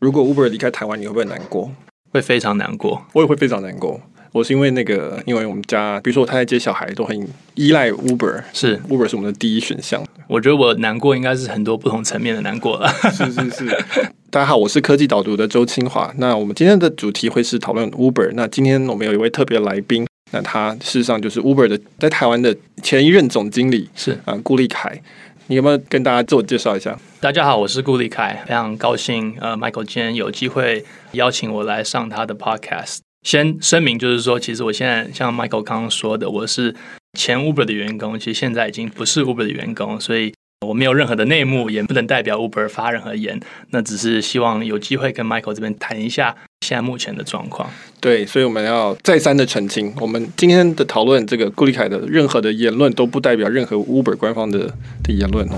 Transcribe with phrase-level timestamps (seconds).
[0.00, 1.68] 如果 Uber 离开台湾，你会不会难过？
[2.12, 4.00] 会非常难过，我也会非常难过。
[4.30, 10.00] 我是因为那个，因为我们家，比如说我太太接小孩都很依赖 Uber，是 Uber 是我们的第一选项。
[10.28, 12.88] 我觉得我难过应该是很多不同层面的难过了。
[13.10, 13.84] 是是是。
[14.30, 16.14] 大家好，我是科技导读的周清华。
[16.18, 18.30] 那我们今天的主题会是讨论 Uber。
[18.34, 25.02] 那今天我们有一位特别的来宾，那他事实上就是 Uber 的在台湾的前一任总经理，是啊，顾立凯。
[25.50, 26.94] 你有没有跟大家自我介绍一下？
[27.20, 32.98] 大家好，我是顾立凯，非常高兴，呃，Michael 今天有机会邀请我来上他的 Podcast。
[33.22, 36.76] 先声明，就是说，其实我现在像 Michael 刚刚说的，我是
[37.18, 40.34] 前 Uber 的员工，其实现在已经不是 Uber 的员工，所以
[40.66, 43.40] 我没有任何的内幕，也不能代表 Uber 发任何言。
[43.70, 46.36] 那只是希望有机会跟 Michael 这边谈一下
[46.68, 47.70] 现在目前的状况。
[48.00, 55.54] 对，所以我们要再三的澄清，我们今天的讨论，这个顾立凯的任何的言论都不代表任何 Uber 官方的的言论哦。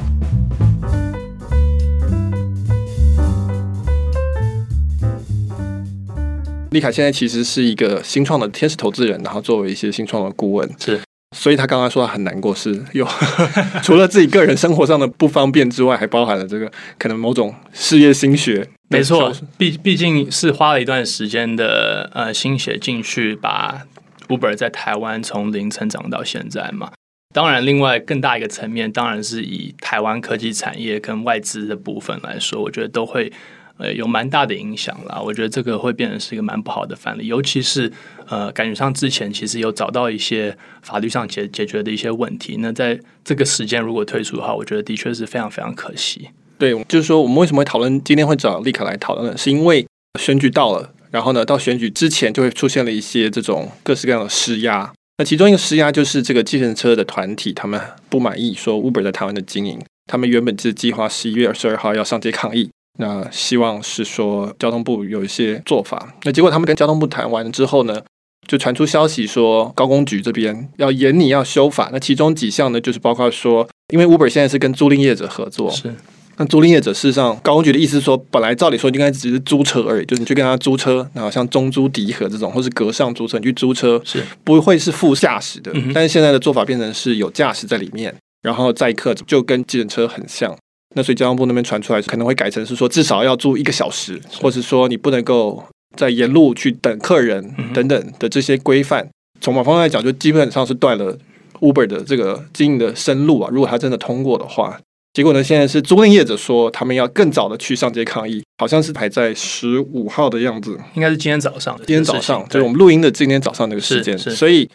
[6.70, 11.00] 立凯现在其实是一个新创的天使投资人，然后作为一些新创的顾问，是，
[11.36, 13.04] 所以他刚刚说他很难过，是有
[13.82, 18.68] 除了自己个人生活上的不方便之外，还包含了这个可能某种事业心血。
[18.90, 23.86] 没错，毕毕竟是花了一段时间的呃心血进去，把
[24.26, 26.90] Uber 在台湾从零成长到现在嘛。
[27.32, 33.32] 当然，另外更大一个层面，当然是以台湾科技产业跟外资的部分来说，我觉得都会
[33.78, 35.20] 呃有蛮大的影响啦。
[35.20, 37.92] 我觉得这个会变成是一个蛮不好的范例，尤其是
[38.26, 46.30] 呃感觉上之前其实有找到一些法律上解解决的一些问题，那在这个时间如果退出的话，我觉得的确是非常非常可惜。
[46.60, 49.38] 对，就是说我们为什么会讨论今天会找立凯来讨论呢？
[49.38, 49.86] 是因为
[50.20, 54.92] 选举到了，然后呢，到选举之前就会出现了一些这种各式各样的施压。
[55.16, 57.80] 那其中一个施压就是这个计程车的团体，他们
[58.10, 66.14] 不满意说 Uber 在台湾的经营，他们原本是计划十一月二十二号要上街抗议，那希望是说交通部有一些做法。
[66.24, 68.02] 那结果他们跟交通部谈完之后呢，
[68.46, 71.88] 就传出消息说高公局这边要严拟要修法。
[71.90, 75.70] 那其中几项呢，就是包括说，因为 Uber 现在是跟租赁业者合作。
[75.70, 75.94] 是。
[76.40, 85.70] 那租赁业者事实上，高公局的意思是说，本来照理说应该只是租车而已，就是你去跟他租车，然后像中租迪和这种，或是隔上租车，你去租车是不会是副驾驶的。
[85.74, 85.92] 嗯。
[85.92, 90.56] 但是现在的做法变成是有驾驶在里面，然后载客就跟计程车很像。
[90.94, 95.62] 那所以交通部那边传出来可能会改成是说，至少要租一个小时，或是说你不能够
[95.94, 99.06] 在沿路去等客人等等的这些规范。
[99.42, 101.18] 从某方面来讲，就基本上是断了
[101.60, 103.50] Uber 的这个经营的生路啊。
[103.52, 104.80] 如果他真的通过的话。
[105.12, 105.42] 结果呢？
[105.42, 111.76] 现在是租赁业者说他们要更早的去上街抗议，好像是排在十五号的样子，应该是今天早上。
[111.78, 114.16] 今天早上就是我们录音的今天早上那个时间。
[114.16, 114.70] 所以，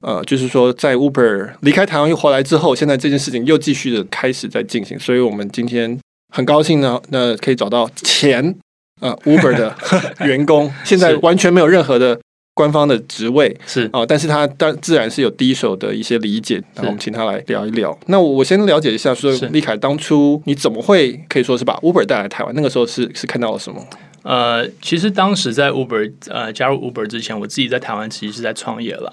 [0.00, 4.98] 呃，就是说在 Uber 离开台湾又回来之后，现在这件事情又继续的开始在进行。
[4.98, 6.00] 所以我们今天
[6.34, 8.56] 很高兴呢，那可以找到前
[9.02, 9.76] 呃 Uber 的
[10.26, 12.18] 员工，现在完全没有任何的。
[12.54, 17.96] 官方的职位是啊，但是他当自然是有第一手的一些理解，然后我们请他来聊一聊。
[18.06, 22.54] 那我先了解一下，说立凯当初你怎么会可以说是把 Uber 带来台湾？
[22.54, 23.84] 那个时候是是看到了什么？
[24.22, 29.12] 呃，其实当时在 Uber 呃加入 Uber 之前，我自己在台湾其实是在创业了。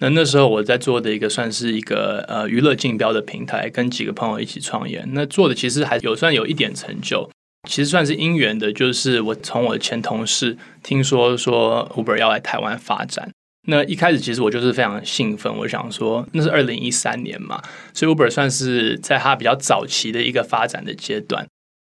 [0.00, 5.04] 那那时候我在做的一个算是一个呃娱乐竞标的平台，跟几个朋友一起创业。
[5.12, 7.28] 那做的其实还有算有一点成就。
[7.68, 13.30] 其实算是因缘的，就是我从我的前同事听说说 Uber 要来台湾发展。
[13.68, 17.62] 那一开始其实我就是非常兴奋，我想说那是二零一三年嘛，
[17.94, 21.46] 所以 Uber 算是在它比较早期的一个发展的阶段。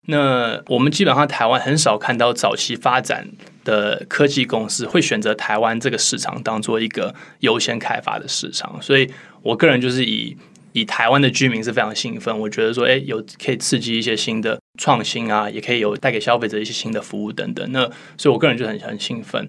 [0.08, 3.28] 那我们基本上台湾很少看到早期发展
[3.64, 9.12] 的科技公司会选择台湾这个市场当做一个优先开发的市场，所以
[9.42, 10.38] 我个人就是以。
[10.74, 17.72] 以台湾的居民是非常兴奋，我觉得说，哎，有可以刺激一些新的创新啊，也可以有带给消费者一些新的服务等等。
[17.72, 19.48] 那所以，我个人就很很兴奋。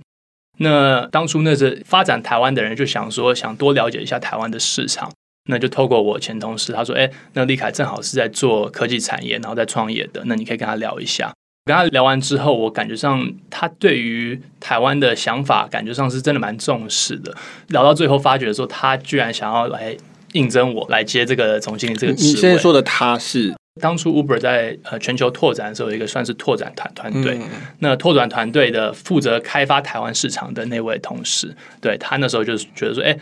[0.58, 5.10] 那当初那是发展台湾的人就想说，想多了解一下台湾的市场，
[5.48, 11.32] 那就透过我前同事，他说，哎，那立凯正好是在做科技产业，然后在创业的，那你可以跟他聊一下。
[11.64, 17.34] 跟他聊完之后，我感觉上他对于台湾的想法，感觉上是真的蛮重视的。
[17.68, 19.97] 聊到最后，发觉说他居然想要来。
[20.34, 22.31] 应征我来接这个总经理这个职位。
[22.31, 27.41] 你现在说的他是当初 Uber 在呃全球拓展的时候，有一个算是拓展团团队。
[27.81, 33.19] 那拓展团队的负责开发台湾市场的那位同事，对他那时候就是觉得说，哎，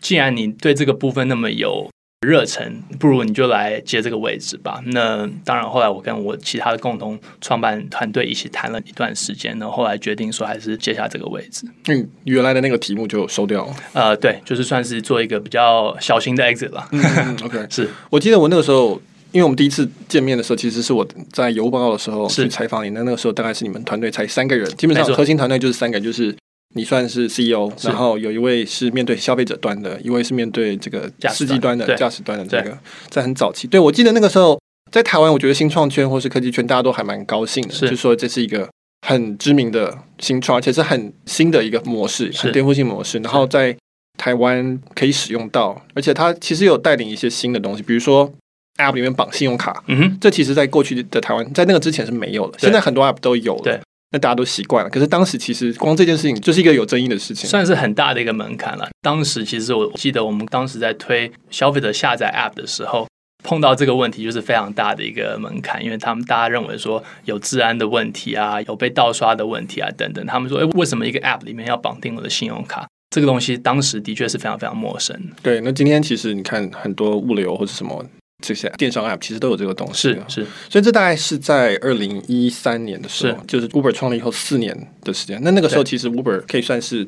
[0.00, 1.90] 既然你对这个部分那么有。
[2.22, 4.80] 热忱，不如你就来接这个位置吧。
[4.86, 11.66] 那当然，后来我跟我其他的共同创办团队一起谈了一段时间，然后后来决定说还是接下这个位置。
[11.88, 13.74] 嗯，原来的那个题目就收掉了。
[13.92, 16.88] 呃，对，就是算是做一个比较小型的 exit 了。
[16.92, 19.00] 嗯， OK，是我记得我那个时候
[19.32, 26.34] 因为我们第一次见面的时候，其实是我在有 Uber Now 的时候是去采访你，那那个时候大概是你们团队才三个人，基本上核心团队就是三个人，就是
[26.74, 32.78] 你算是 CEO，然后有一位是面对消费者端的，一位是面对这个司机端的驾驶端的这个，
[33.08, 33.66] 在很早期。
[33.66, 34.58] 对，我记得那个时候
[34.90, 38.68] 在台湾，我觉得新创圈或是科技圈大家都还蛮高兴的，就是说这是一个
[39.06, 43.76] 很知名的新创，而且是很新的一个模式，很颠覆性模式，然后在。
[44.18, 48.30] 台湾可以使用到，而且它其实有带领一些新的东西，比如说
[48.76, 53.80] App 里面绑信用卡，嗯哼，这其实在过去的台湾，在那个之前是没有的，现在很多 App 都有了，对，
[54.12, 54.90] 那大家都习惯了。
[54.90, 58.88] 可是当时其实光这件事情就是一个有争议的事情，算是很大的一个门槛了。
[59.00, 63.08] 当时其实我记得我们当时在推消费者下载 App 的时候，
[63.42, 70.24] 碰到这个问题就是非常大的一个门槛，因为他们大家认为说有治安的问题啊，有被盗刷的问题啊等等。
[70.26, 72.86] 他们说，哎，为什么一个 App 里面要绑定我的信用卡？
[73.10, 75.14] 这个东西当时的确是非常非常陌生。
[75.42, 78.04] 对，那今天其实你看很多物流或者什么
[78.42, 79.94] 这些电商 App，其实都有这个东西。
[79.94, 85.40] 是是，所以这大概是在二零一三年的时候，就是 Uber 创立以后四年的时间。
[85.42, 87.06] 那那个时候其实 Uber 可以算是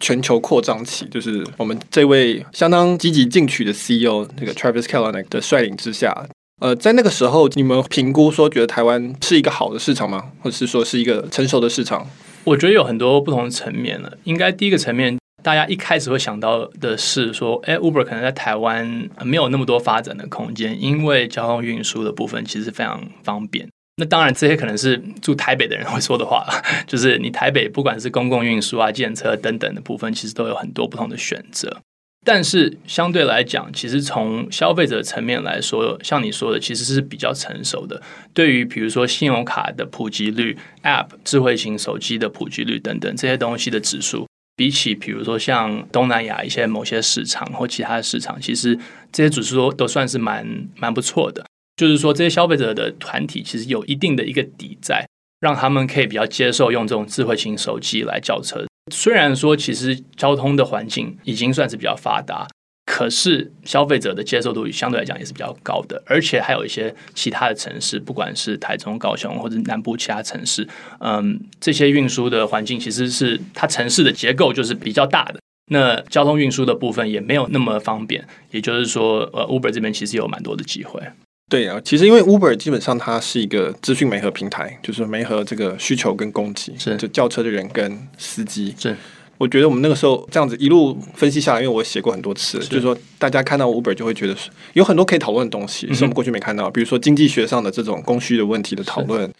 [0.00, 6.26] 全球扩张期，就是我们这位相当积极进取的 CEO 那个 Travis Kalanick 的率领之下，
[6.60, 10.30] 呃，在那个时候你们评估说觉得台湾是一个好的市场吗？
[10.42, 12.08] 或者是说是一个成熟的市场？
[12.44, 14.16] 我觉得有很多不同的层面了。
[14.24, 15.18] 应该第一个层面。
[15.46, 23.68] 大家一开始会想到的是说，哎，Uber 可能在台湾没有那么多发展的空间，因为交通运输的部分其实非常方便。
[23.98, 26.44] 那当然，这些可能是住台北的人会说的话，
[26.84, 31.80] 就是你台北不管是公共运输啊、建车等等的部分，其实都有很多不同的选择。
[32.24, 38.02] 但是相对来讲，其实从消费者层面来说，像你说的，其实是比较成熟的。
[38.34, 44.25] 对于比如说信用卡的普及率、App、智慧型手机的普及率等等这些东西的指数。
[44.56, 48.76] 比起比如说像东南亚一些某些市场或其他的市场，其实
[49.12, 51.44] 这些指数都都算是蛮蛮不错的。
[51.76, 55.06] 就是说，这些消费者的团体其实有一定的一个底在，
[55.40, 58.64] 让他们可以比较接受用这种智慧型手机来叫车。
[58.90, 62.48] 虽然说，其实交通的环境已经算是比较发达。
[62.86, 70.66] 可是消费者的接受度相对来讲也是比较高的，而且还有一些其他的城市，不管是台中、高雄或者南部其他城市，
[71.00, 75.40] 嗯，这些运输的环境其实是它城市的结构就是比较大的，
[75.72, 81.02] 那交通运输的部分也没有那么方便，也就是说，呃，Uber 这边其实有蛮多的机会。
[81.50, 88.96] 对啊，其实因为 Uber 基本上它是一个资讯媒合平台，就是媒合这个需求跟供给，是就叫车的人跟司机是。
[89.38, 94.34] 我觉得我们那个时候这样子一路分析下来，因为我写过很多次，是就是说大家看到 Uber 就会觉得
[94.72, 99.30] 有很多可以讨论的东西，是我们过去没看到，比如说经济学上的这种供需的问题的讨论，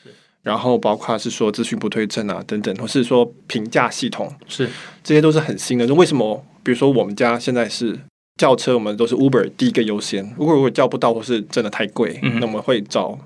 [0.43, 4.69] 然后包括是说资讯不对称啊等等，或是说评价系统，是
[5.03, 5.87] 这些都是很新的。
[5.87, 6.45] 就为什么？
[6.63, 7.99] 比如说我们家现在是
[8.37, 10.23] 叫车，我们都是 Uber 第一个优先。
[10.37, 13.17] 如果如果叫不到或是真的太贵，嗯、那我们会找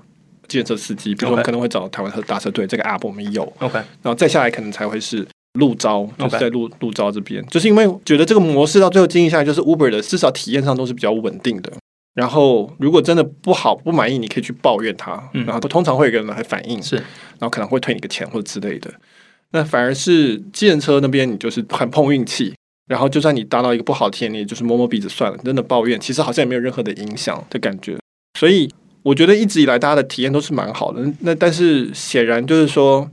[0.47, 3.43] 计程车司机，比如说我们可能会找台湾特大车队，这个 App 我们有。
[3.59, 5.27] OK，然后再下来可能才会是。
[5.53, 11.71] 路招就是在路路招这边，就是因为觉得这个模式到最后经营下来，就是 Uber 的至少体验上都是比较稳定的。
[12.13, 18.89] 然后如果真的不好不满意，你可以去抱怨他，然后通常会有个人来反映，是，然后可能会退你个钱或者之类的。
[19.51, 22.53] 那反而是计程车那边，你就是很碰运气，
[22.87, 25.37] 然后就算你搭到一个不好的体验，你也就是摸摸鼻子算了。
[25.43, 27.97] 真的抱怨，其实好像也没有任何的影响的感觉。
[28.39, 28.69] 所以
[29.03, 31.01] 我觉得一直以来大家的体验都是蛮好的。
[31.19, 33.09] 那但是显然就是说。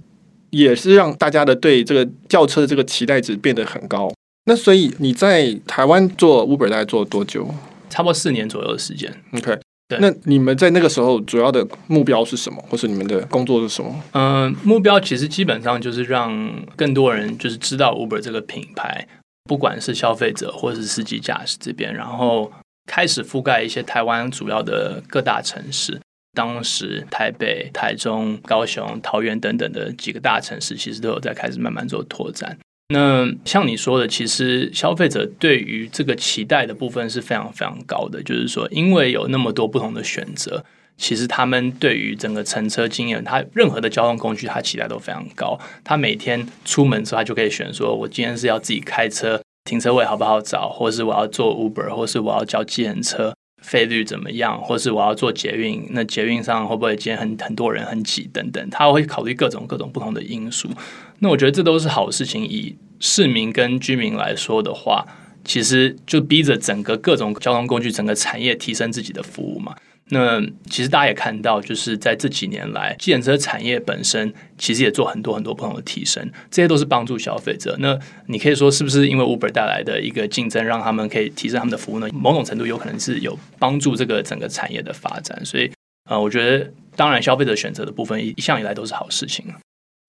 [0.51, 4.13] 也是让大家的对这个轿车的这个期待值变得很高。
[4.45, 7.49] 那所以你在台湾做 Uber 大概做了多久？
[7.91, 9.13] 差不多四年左右的时间。
[9.33, 9.99] OK，对。
[10.01, 14.03] 那你们在那个时候主要的目标是什么，或是你们的工作是什么？
[14.13, 19.07] 嗯，目标其实基本上就是让更多人就是知道 Uber 这个品牌，
[19.45, 22.51] 不管是消费者或是司机驾驶这边，然后
[22.87, 26.01] 开始覆盖一些台湾主要的各大城市。
[26.39, 32.57] 当时台北、台中、高雄、桃园等等的几个大城市，其实都有在开始慢慢做拓展。
[32.95, 38.23] 那像你说的，其实消费者对于这个期待的部分是非常非常高的。
[38.23, 40.65] 就是说，因为有那么多不同的选择，
[40.97, 45.59] 其实他们对于整个乘车经验，他任何的交通工具，他期待都非常高。
[45.83, 53.35] 他每天出门之后，他就可以选说，我今天是要自己开车，停车位好不好找，或是我要坐 Uber，或是我要叫计程车。
[53.69, 60.71] 费率怎么样，或是我要做捷运，那捷运上会不会今天很很多人很挤等等，他会考虑各种各种不同的因素。
[61.19, 62.43] 那我觉得这都是好事情。
[62.43, 65.05] 以市民跟居民来说的话，
[65.45, 69.77] 其实就逼着整个各种交通工具整个产业提升自己的服务嘛。
[70.11, 77.77] 那其实大家也看到，就是在这几年来，计程车产业本身其实也做很多很多不同的提升，这些都是帮助消费者。
[77.79, 82.09] 那你可以说，是不是因为 Uber 带来的一个竞争，让他们可以提升他们的服务呢？
[82.13, 85.45] 某种程度有可能是有帮助这个整个产业的发展。
[85.45, 85.71] 所以
[86.09, 89.45] 呃，我觉得当然消费者选择的部分一一向以来都是好事情。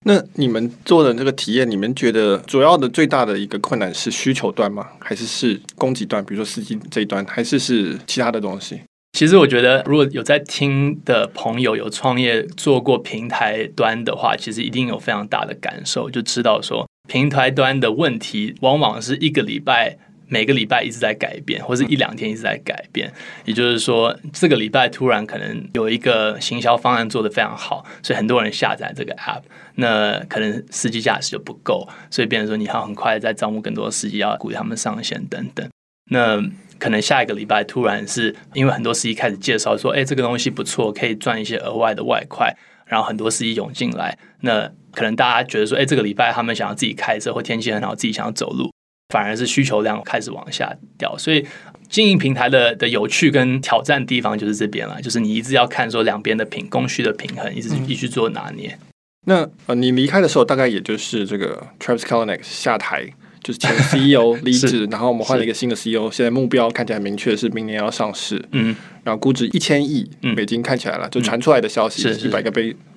[0.06, 4.88] 那你们做的这个体验，你们觉得主要的最大的一个困难是需求端吗？
[4.98, 6.24] 还是是供给端？
[6.24, 8.80] 比如说司机这一端，还是是其他的东西？
[9.12, 19.96] 其实我觉得，如果有在听的朋友有创业做过平台端的话，其实一定有非常大的感受，就知道说平台端的问题往往是一个礼拜。
[20.32, 23.12] 每个礼拜一直在改变，或是一两天一直在改变。
[23.44, 29.42] 也就是说，这个礼拜突然可能有一个行销方案做得非常好，所以很多人下载这个 app。
[29.74, 35.68] 那可能司机驾驶就不够，所以变成说你要很快的再招募更多司机，要鼓励他们上线等等。
[36.10, 36.38] 那
[36.78, 42.54] 可能下一个礼拜突然是因为很多司机开始介绍说，哎，这个东西不错，可以赚一些额外的外快，
[42.86, 44.18] 然后很多司机涌进来。
[44.42, 48.70] 那可能大家觉得说，哎，这个礼拜他们想要自己开车，或天气很好，自己想要走路。
[49.12, 51.44] 反而是需求量开始往下掉，所以
[51.88, 58.68] 经营平台的的有趣跟挑战地方就是这边了，就是你一直要看说两边的平供需的平衡，一直必须做拿捏。
[58.70, 58.86] 嗯、
[59.26, 63.04] 那呃，你离开的时候，大概也就是这个 Travis Kalanick 下台，
[63.42, 72.50] 就是前 CEO 离职，然后我们换了一个新的 CEO，现在目标看起来很明确是明年要上市，嗯，然后估值一千亿美金看起来了，就传出来的消息是一百个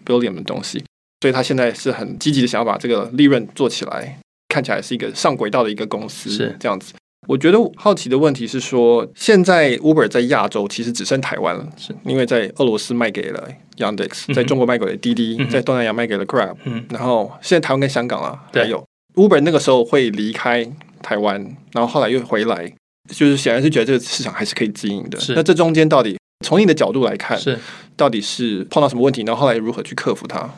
[0.06, 0.84] billion 的东西，
[1.22, 4.20] 所以他现在是很积极的想要把这个利润做起来。
[4.50, 6.56] 看起来是一个上轨道的一个公司，是。
[6.60, 6.94] 这样子。
[7.28, 11.92] 我觉得好奇的问题是说，现在 Uber 在亚洲其实只剩台湾了，是。
[12.06, 20.66] 因为在俄罗斯卖给了 Yandex，在中国卖给了滴滴，在东南亚卖给了 Grab，嗯然后现在台湾跟香港了，还有 Uber 那个时候会离开
[21.02, 21.40] 台湾，
[21.72, 22.72] 然后后来又回来，
[23.10, 25.20] 就是显然是觉得这个市场还是可以经营的。
[25.36, 27.58] 那这中间到底从你的角度来看，是
[27.96, 30.50] 到底是碰到什么问题，然后后来如何去克服它？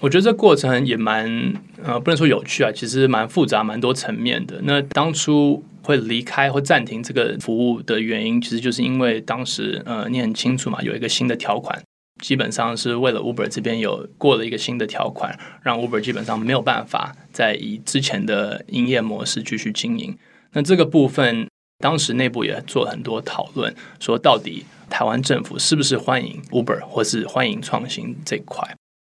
[0.00, 1.54] 我觉得这过程也蛮
[1.84, 4.58] 呃，不能说有趣啊，其实蛮复杂，蛮多层面的。
[4.62, 11.78] 那当初会离开或暂停这个服务的原因，其实就是因为当时呃，你很清楚嘛，有一个新的条款，
[12.20, 20.16] 基本上是为了 Uber 这边有过了一个新的条款，让 Uber 基本上没有办法再以之前的营业模式继续经营。
[20.52, 21.48] 那这个部分，
[21.78, 28.76] 当时内部也做了很多讨论，说到底台湾政府是不是欢迎 Uber 或是欢迎创新这块？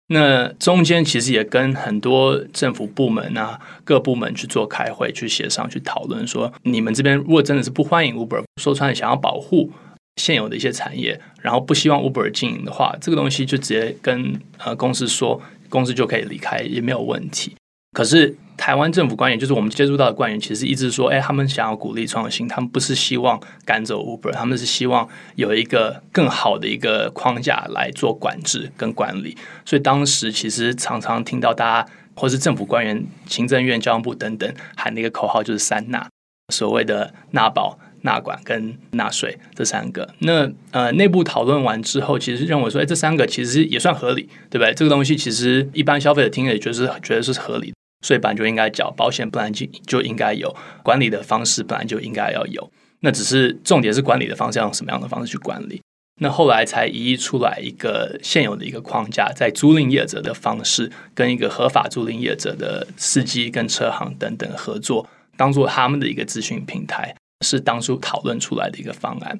[0.08, 9.72] 那中间其实也跟很多政府部门啊、各部门去做开会、去协商、去讨论，说你们这边如果真的是不欢迎 Uber，说穿了想要保护
[10.18, 17.56] 现有的一些产业，然后不希望 Uber 经营的话，这个东西就直接跟呃公司说，公司就可以离开，也没有问题。
[17.94, 29.36] 可是台湾政府官员，就是我们接触到的官员，其实一直说，哎，他们想要鼓励创新，他们不是希望赶走 Uber，他们是希望有一个更好的一个框架来做管制跟管理。
[29.65, 36.08] 所以当时其实常常听到大家或是政府官员、行政院、交通部等等喊的一个口号，就是三纳，
[36.53, 40.13] 所谓的纳保、纳管跟纳税这三个。
[40.20, 44.74] 那呃，内部讨论完之后，其实认为说，哎，这三个其实也算合理，对不对？
[44.74, 47.74] 这个东西其实一般消费者听了也觉得是觉得是合理的。
[48.05, 52.72] 税本来就应该缴，保险本来就就应该有，管理的方式本来就应该要有。
[53.01, 55.81] 那只是重点是管理的方式要用什么样的方式去管理。
[56.20, 69.39] 那后来才移出来一个现有的一个框架，在租赁业者的方式跟一个合法租赁业者的司机跟车行等等合作，当做他们的一个资讯平台，是当初讨论出来的一个方案。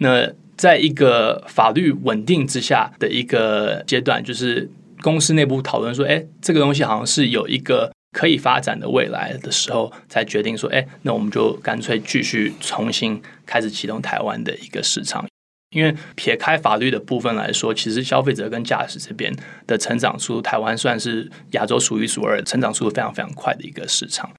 [0.00, 7.92] 那在一个法律稳定之下的一个阶段，就是公司内部讨论说，哎，这个东西好像是有一个。
[8.10, 15.26] 可以发展的未来的时候，才决定说，哎，那我们就干脆继续重新开始启动台湾的一个市场。
[15.70, 19.32] 因为撇开法律的部分来说，其实消费者跟驾驶这边
[19.66, 24.32] 的成长速度，台湾算是亚洲数一数二，成长速度非常非常快的一个市场。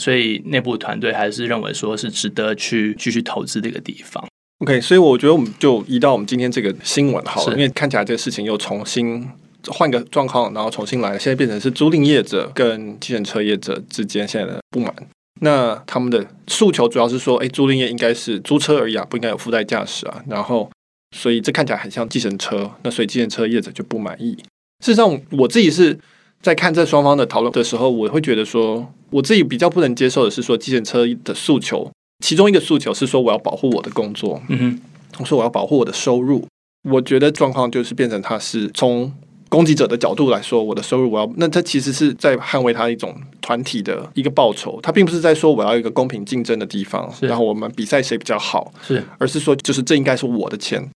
[0.00, 4.24] 所以内部团队还是认为说是值得去继续投资的一个地方。
[4.58, 9.28] OK，所以我觉得我们就移到我们今天这个新闻好了，因为看起来这个事情又重新。
[9.68, 14.94] 换个状况，然后重新来，现在变成是租赁业者跟计程车业者之间现在的不满。
[15.40, 20.22] 那他们的诉求主要是说，哎，租赁业应该是租车而已啊，不应该有附带驾驶啊。
[20.28, 20.70] 然后，
[21.16, 24.36] 所以这看起来很像计程车，那所以计程车业者就不满意。
[24.84, 25.98] 事实上，我自己是
[26.44, 31.90] 在看这双方的讨论的时候，我会觉得说，我自己比较不能接受的是说，计程车的诉求，
[32.22, 34.80] 其中一个诉求是说，我要保护我的工作，嗯哼，
[35.20, 36.46] 我说我要保护我的收入。
[36.90, 39.10] 我觉得状况就是变成他是从
[39.48, 50.86] 攻击者的角度来说，我的收入我要，那他其实是在捍卫他一种团体的一个报酬，他并不是在说我要一个公平竞争的地方，然后我们比赛谁比较好，是，而是说就是这应该是我的钱。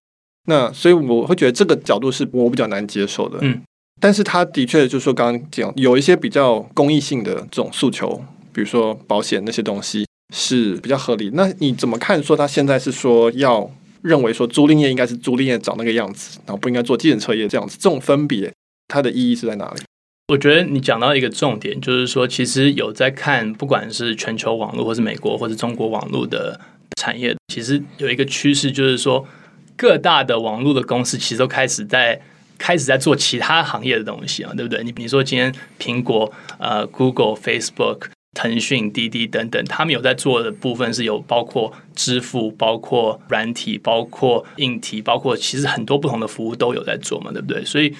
[0.47, 3.39] 那所以我会觉得这个角度是我比较难接受的。
[3.41, 3.59] 嗯，
[3.99, 11.29] 但是他的确就是说刚刚讲有一些比较公益性的这种诉求，比如说保险那些东西是比较合理。
[11.33, 12.21] 那你怎么看？
[12.23, 13.69] 说他现在是说要
[14.01, 18.51] 认为说租赁业应该是租赁业长那个样子，然后不应该做计程车业这样子，这种分别
[18.87, 19.81] 它的意义是在哪里？
[20.29, 26.59] 我觉得你讲到一个重点，就是说其实有在看，不管是全球网络，或是美国，或是中国网络的
[27.01, 29.27] 产业，其实有一个趋势，就是说
[29.75, 32.21] 各大的网络的公司其实都开始在
[32.59, 34.83] 开始在做其他行业的东西啊，对不对？
[34.83, 38.09] 你比如说今天苹果、呃，Google、Facebook。
[38.35, 47.65] 腾讯、滴滴等等，他们有在做的部分是有包括支付、包括软体、包括硬体、包括其实很多不同的服务都有在做嘛，对不对？
[47.65, 47.91] 所以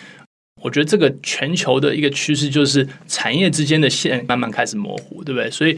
[0.61, 5.49] 我觉得这个全球的一个趋势就是产业之间的线慢慢开始模糊，对不对？
[5.49, 5.75] 所以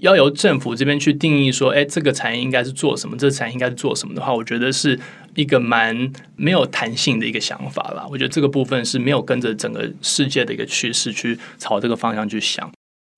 [0.00, 4.98] 要由政府这边去定义说，哎，这个产业应该是做什么，这个产业应该是做什么的话，我觉得是
[5.38, 8.04] 一个蛮没有弹性的一个想法啦。
[8.10, 12.68] 我觉得这个部分是没有跟着整个世界的一个趋势去朝这个方向去想。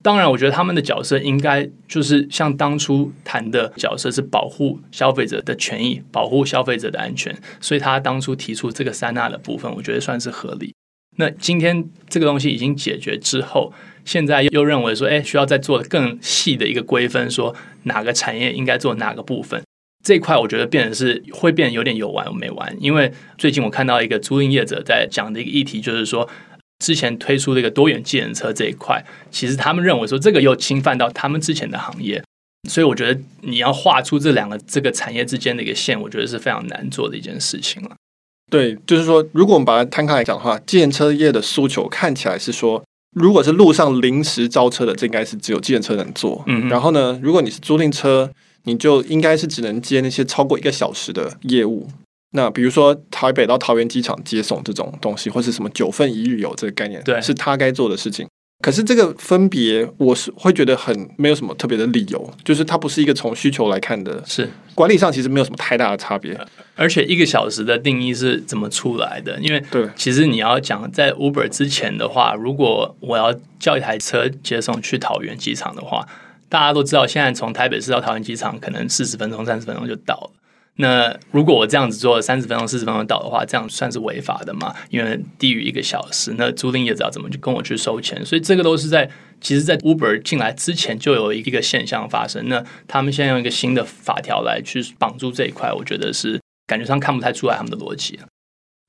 [0.03, 10.75] 当然，我觉得他们的角色应该就是像当初谈的角色是保护消费者的权益，保护消费者的安全，所以他当初提出这个三大的部分，我觉得算是合理。
[11.17, 13.73] 那今天这个东西已经解决之后，
[14.05, 19.63] 现在又认为说，哎，需要再做更细的一个规分，说哪个产业应该做哪个部分，
[20.03, 22.77] 这一块我觉得变成是会变得有点有完没完。
[22.81, 26.29] 因为最近我看到一个租赁业者在讲的一个议题，就是说。
[26.83, 32.25] 之前推出的一个多元计程车这一块，其实他们认为说这个又侵犯到他们之前的行业，
[32.71, 37.91] 所以我觉得你要画出这两个这个产业之间的一个线，我觉得是非常难做的一件事情了。
[38.51, 42.83] 对，就是说，如果我们把它摊开来讲的话，计程车业的诉求看起来是说，
[43.15, 46.43] 如果是路上临时招车的，这应该是只有计程车能做。
[46.47, 48.33] 嗯，然后呢，如果你是租赁车，
[48.65, 51.89] 你就应该是只能接那些超过一个小时的业务。
[52.33, 58.27] 那比如说台北到桃园机场接送这种东西，或是什么九份一日游这个概念，对，是他该做的事情。
[58.63, 66.39] 可是这个分别，我是会觉得很没有什么特别的理由，就是它不是一个从需求来看的，是管理上其实没有什么太大的差别。
[66.77, 69.39] 而且一个小时的定义是怎么出来的？
[69.41, 76.07] 因为对，其实你要讲在 Uber 之前的话，如果我要叫一台车接送去桃园机场的话，
[76.51, 80.31] 大家都知道，现在从台北市到桃园机场可能四十分钟、三十分钟就到了。
[80.77, 84.75] 那如果我这样子做三十分钟、四十分钟到的话，这样算是违法的吗？
[84.89, 88.25] 因为低于一个小时，那租赁业者要怎么去跟我去收钱？
[88.25, 89.09] 所以这个都是在
[89.41, 92.49] 其实，在 Uber 进来之前就有一个现象发生。
[92.49, 98.19] 那他们现在用一个新的法条来去绑住这一块，我觉得是感觉上看不太出来他们的逻辑。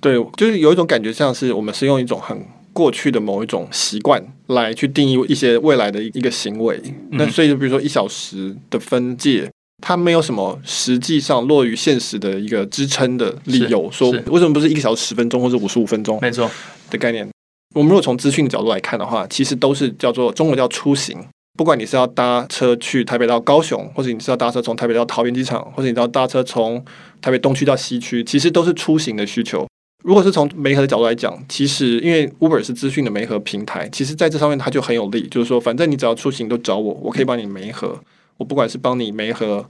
[0.02, 6.80] 对，就是有一种感觉，像是我们是用一种很过去的某一种习惯来去定义一些未来的一个行为。
[6.86, 9.50] 嗯、那所以，就比如说一小时的分界。
[9.84, 16.20] 它没有什么实际上落于现实的一个支撑的理由，说为什么不是一个小时十分钟或者五十五分钟？
[16.22, 16.48] 没错
[16.92, 17.28] 的概念。
[17.74, 21.18] 我们如果从资讯的角度来看的话，其实都是叫做中文叫出行。
[21.58, 26.86] 不管你是要搭车去台北到高雄，或者你是要搭车从台北到桃园机场，或者你要搭车从
[27.20, 29.66] 台北东区到西区，其实都是出行的需求。
[30.04, 38.00] 如果是从媒合的角度来讲，其实因为 Uber 是资讯的媒合平台，其实在这上面它就很有利，就是说反正你只要出行都找我，我可以帮你媒合。
[38.38, 39.64] 我不管是帮你媒合，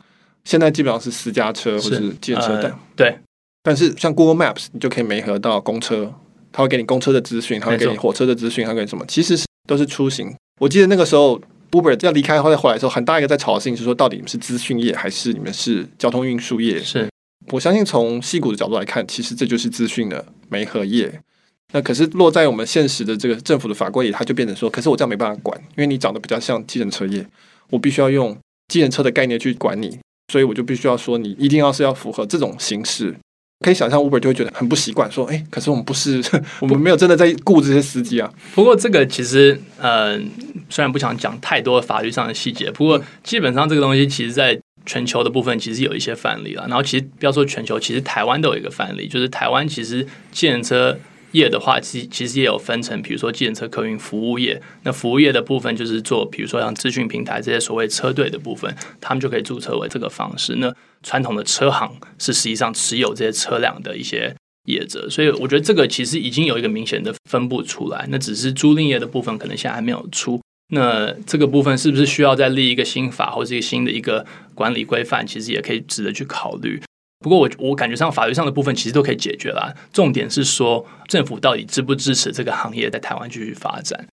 [0.46, 3.16] 现在基本上是私家车或者是计程车的、呃，对。
[3.62, 6.14] 但是像 Google Maps，你就可以媒合到公车，
[6.54, 9.06] 他会给你公车的资讯，他会给你火车的资讯，他会给你什么？
[9.08, 10.34] 其实是都是出行。
[10.60, 11.38] 我记得那个时候
[11.72, 16.80] Uber 要离开后再回来的时候，很大一个在吵的事情是说，到底你们是资讯业还是你们是交通运输业？
[16.80, 17.11] 是。
[17.52, 21.22] 我相信从矽谷的角度来看，其实这就是资讯的媒合业。
[21.74, 27.26] 那可是落在我们现实的这个政府的法规里，它就变成说，可是我这样没办法管，因为你长得比较像机程车业，
[27.70, 28.36] 我必须要用。
[28.68, 30.00] 机程车的概念去管你，
[30.32, 33.14] 所以我就必须要说，你一定要是要符合这种形式。
[33.60, 36.24] 可以想象，Uber 就会觉得很不习惯，说：“哎，可是我们不是，
[36.62, 40.18] 我们没有真的在雇这些司机啊。”不过这个其实，呃，
[40.70, 46.66] 虽然不想讲太多法律上的细节，不过基本上这个东西其实在全球的部分其实有一些范例了。
[46.68, 50.98] 然后其实不要说全球，其实台湾都有一个范例，就是台湾其实计程车。
[51.34, 54.62] 业的话，其其实也有分成，比如说计程车客运服务业。
[54.84, 60.56] 那服务业的部分就是做，比如说像资讯平台这些所谓车队的部分，他们就可以注册为这个方式。
[60.58, 61.90] 那传统的车行
[62.20, 68.06] 是实际上持有这些车辆的一些业者，所以我觉得这个其实已经有一个明显的分布出来。
[68.10, 70.38] 那只是租赁业的部分可能现在还没有出。
[70.74, 75.28] 那这个部分是不是需要再立一个新法，或者一个新的一个管理规范？
[75.28, 76.82] 其实也可以值得去考虑。
[77.20, 79.74] 不过我我感觉上法律上的部分其实都可以解决啦。
[79.94, 84.08] 重点是说政府到底支不支持这个行业在台湾继续发展？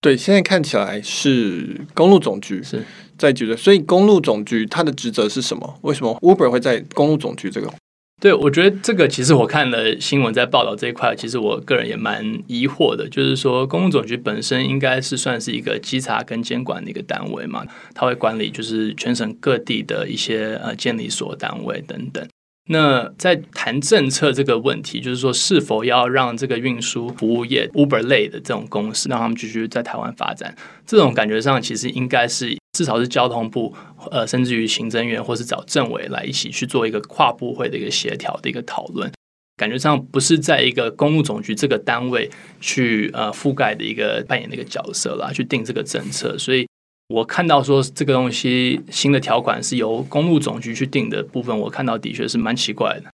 [0.00, 2.84] 对，现在看起来是公路总局是
[3.16, 5.78] 在觉得，所以公路总局它的职责是什么？
[5.82, 7.72] 为什么 Uber 会在公路总局这个？
[8.20, 22.26] 对，我觉得这个其实我看了新闻在报道这一块，其实我个人也蛮疑惑的，就是说公共总局本身应该是算是一个稽查跟监管的一个单位嘛，它会管理就是全省各地的一些呃监理所单位等等。
[22.70, 30.54] 那在谈政策这个问题，就是说是否要让这个运输服务业 Uber 类的这种公司，让他们继续在台湾发展，
[30.86, 33.74] 这种感觉上其实应该是至少是交通部，
[34.10, 39.10] 呃，甚至于行政院或是找政委来一起去做一个跨部会的一个协调的一个讨论，
[39.56, 46.68] 感觉上不是在一个公路总局这个单位去呃覆盖的一个扮演的一个角色啦，去定这个政策，所以。
[47.08, 53.10] 我看到说这个东西新的条款是由公路总局去定的部分，我看到的确是蛮奇怪的。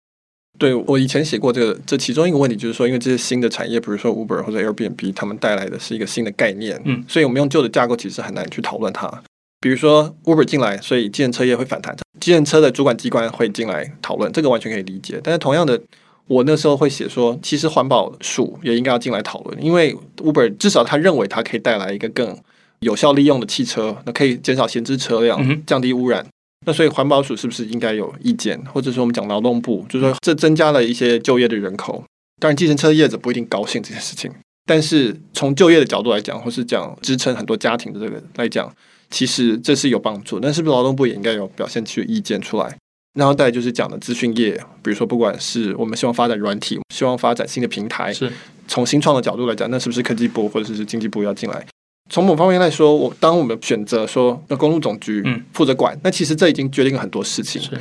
[0.58, 9.22] 对，我以前写过这个，这其中一个问题就是说，因为这些新的产业，比如说 Uber 或者 Airbnb，他们带来的是一个新的概念，嗯，所以我们用旧的架构其实很难去讨论它。
[9.60, 15.20] 比如说 Uber 进来，所以计程车业会反弹，计程车的主管机关会进来讨论，这个完全可以理解。
[15.22, 15.80] 但是同样的，
[16.26, 22.36] 我那时候会写说，其实环保署也应该要进来讨论，因为 Uber 至少他认为它可以带来一个更
[22.82, 26.22] 有效利用的汽车，那可以减少闲置车辆，降低污染。
[26.22, 26.30] 嗯、
[26.66, 28.60] 那所以环保署是不是应该有意见？
[28.72, 32.04] 或者说我们讲劳动部，就是说这增加了一些就业的人口。
[32.40, 34.30] 当然，计程车业者不一定高兴这件事情，
[34.66, 38.72] 但是从就业的角度来讲，或是讲支撑很多家庭的这个来讲，
[39.10, 40.40] 其实这是有帮助。
[40.42, 42.76] 那是不是劳动部也应该有表现出意见出来？
[43.14, 48.32] 然后再就是讲的资讯业，比如说不管是我们希望发展软体，希望发展新的平台，是
[48.66, 51.64] 从新创的角度来讲，那是不是科技部或者是经济部要进来？
[52.10, 57.78] 从某方面来说，我当我们选择说那公路总局负责管，嗯、那其实这已经决定了很多事情，是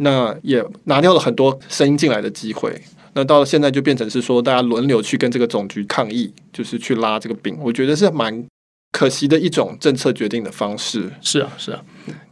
[0.00, 2.80] 那也拿掉了很多声音进来的机会。
[3.14, 7.56] 那到了现在就变成是说，大家轮流去跟这个总局抗议，就是去拉这个饼。
[7.60, 8.44] 我觉得是蛮。
[8.92, 11.10] 可惜的一种政策决定的方式。
[11.22, 11.82] 是啊，是啊，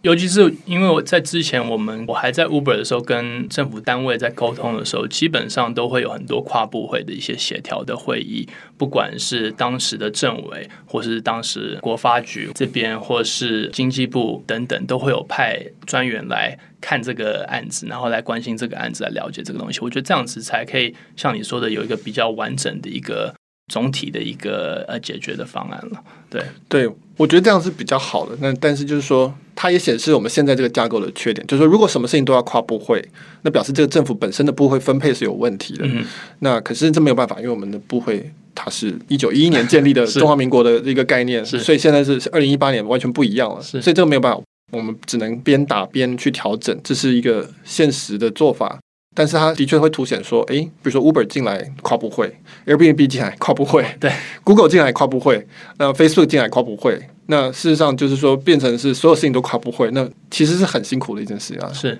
[0.03, 8.46] 尤其是因为我在之前，我们我还在 Uber 的时候，跟政府单位在沟通的时候，基本上都会有很多跨部会的一些协调的会议，
[8.77, 19.81] 不管是当时的政委，或是当时国发局这边，或是经济部等等，都会有派专员来看这个案子，然后来关心这个案子，来了解这个东西。
[19.81, 23.35] 我觉得这样子才可以像你说的，有一个比较完整的一个。
[23.70, 28.37] 总体的一个呃解决的方案了，对对，我觉得这样是比较好的。
[28.40, 33.00] 那但是就是说，它也显示我们现在这个架构的缺点，就是说，如果什么事情都要跨部会，
[33.42, 35.87] 那表示这个政府本身的部会分配是有问题的。
[35.87, 36.04] 嗯、
[36.40, 43.62] 那可是这没有办法，因为我们的部会它是一九一一年建立的 中华民国的一个概念，所以现在是二零一八年完全不一样了。
[43.62, 48.78] 所以这个没有办法，我们只能边打边去调整，这是一个现实的做法。
[49.14, 52.33] 但是它的确会凸显说，诶，比如说 Uber 进来跨不会
[52.66, 54.12] ，Airbnb 进来跨不会， 对
[54.44, 55.46] ，Google 进来跨不会，
[55.79, 61.70] 那 Facebook 进来跨不会，那事实上就是说变成是所有事情都跨不会，那其实是很辛苦的一件事啊。
[61.73, 61.99] 是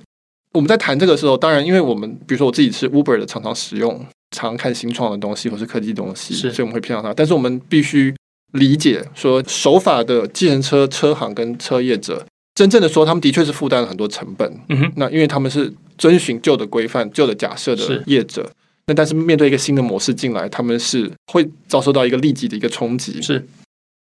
[0.53, 7.13] 我们在谈这个时候，当然因为我们比如说我自己是 Uber 的，常常使用，常看新创的东西或是科技东西，是所以我们会偏向它。
[7.13, 8.15] 但是我们必须
[8.53, 12.25] 理解说，守法的计程车车行跟车业者。
[12.53, 14.53] 真正的说，他们的确是负担了很多成本。
[14.69, 18.51] 嗯哼，那因为他们是遵循旧的规范、旧的假设的业者，
[18.87, 23.21] 那但是面对一个新的模式进来，他们是会遭受到一个立即的一个冲击。
[23.21, 23.47] 是，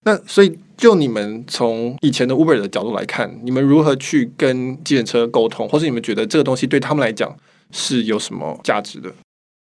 [0.05, 7.33] 那所以就你们从以前的 Uber 的角度来看，你们如何去跟计程车沟通，或是你们觉得这个东西对他们来讲
[7.71, 9.15] 是有什么价值的？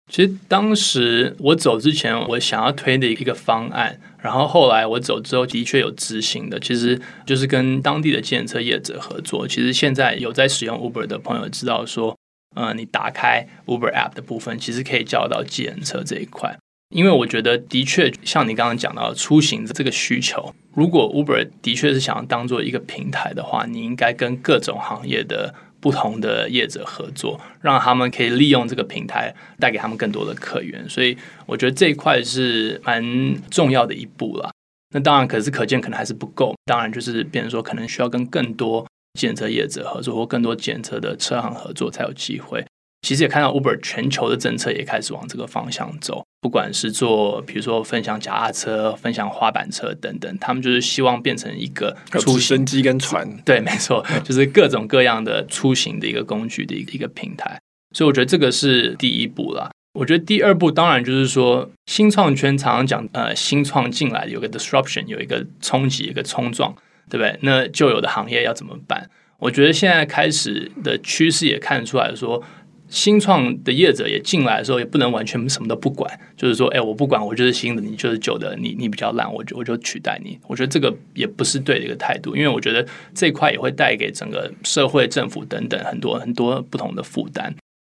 [0.10, 9.46] 其实当时我走之前，我想要推的一个方案，然后后来我走之后的确有执行的，其实就是跟当地的计程车业者合作。
[9.46, 12.18] 其实现在有在使用 Uber 的朋友知道说，
[12.56, 16.58] 呃，你打开 Uber App 的部分，其实可以叫到计程车这一块。
[16.96, 25.54] 因为我觉得的确像你刚刚讲到出行的这个需求，如果 Uber 的确是想要当做一个平台的话，你应该跟各种行业的。
[25.80, 33.04] 不同的业者合作，让他们可以利用这个平台带给他们更多的客源，所以我觉得这一块是蛮
[33.50, 34.52] 重要的一步了。
[34.94, 36.56] 那当然，可是可见可能还是不够。
[36.66, 38.88] 当然，就是变成说，可能需要跟更多
[39.20, 42.66] 检测业者合作，或更多检测的车行合作才有机会。
[43.08, 57.58] 其实也看到 Uber 全球的政策也开始往这个方向走，不管是做比如说分享脚踏车、分享滑板车等等，他们就是希望变成一个出行机跟船，对，没错，就是各种各样的出行的一个工具的一个一个平台。
[57.96, 59.72] 所以我觉得这个是第一步啦。
[59.94, 66.76] 我觉得第二步当然就是说，新创圈常常讲，呃，新创进来有个 disruption，有一个冲击，一个冲撞，
[67.10, 67.40] 对不对？
[67.42, 69.10] 那旧有的行业要怎么办？
[69.40, 72.44] 我觉得现在开始的趋势也看出来说。
[72.90, 80.40] 新创的业者也进来的时候，也不能完全什么都不管，就是说，哎，我不管，我就是新的，你就是旧的，你你比较烂，我就我就取代你。
[80.48, 87.54] 我觉得这个也不是对的一个态度，因为我觉得这块也会带给整个社会、政府等等很多很多不同的负担。